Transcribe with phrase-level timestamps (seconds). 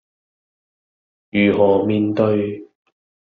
[1.29, 2.67] 如何面對